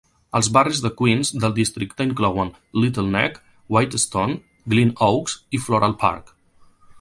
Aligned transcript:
Els 0.37 0.47
barris 0.53 0.79
de 0.85 0.89
Queens 1.01 1.29
del 1.43 1.53
districte 1.59 2.07
inclouen 2.09 2.49
Little 2.85 3.05
Neck, 3.17 3.37
Whitestone, 3.77 4.39
Glen 4.75 4.95
Oaks 5.11 5.37
i 5.59 5.63
Floral 5.67 5.97
Park. 6.07 6.35